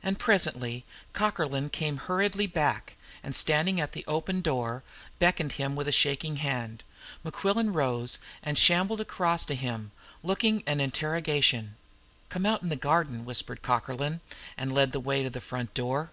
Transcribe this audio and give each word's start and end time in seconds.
And 0.00 0.16
presently 0.16 0.84
Cockerlyne 1.12 1.68
came 1.68 1.96
hurriedly 1.96 2.46
back, 2.46 2.94
and, 3.20 3.34
standing 3.34 3.80
at 3.80 3.90
the 3.90 4.04
open 4.06 4.40
door, 4.40 4.84
beckoned 5.18 5.50
to 5.50 5.56
him 5.56 5.74
with 5.74 5.88
a 5.88 5.90
shaking 5.90 6.36
hand. 6.36 6.84
Mequillen 7.24 7.72
rose, 7.72 8.20
and 8.44 8.56
shambled 8.56 9.00
across 9.00 9.44
to 9.46 9.56
him, 9.56 9.90
looking 10.22 10.62
an 10.68 10.78
interrogation. 10.78 11.74
"Come 12.28 12.46
out 12.46 12.60
to 12.62 12.68
the 12.68 12.76
garden!" 12.76 13.24
whispered 13.24 13.60
Cockerlyne, 13.62 14.20
and 14.56 14.72
led 14.72 14.92
the 14.92 15.00
way 15.00 15.24
to 15.24 15.30
the 15.30 15.40
front 15.40 15.74
door. 15.74 16.12